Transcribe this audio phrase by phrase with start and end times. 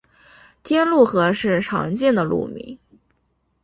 [0.63, 2.79] 天河路是常见的路名。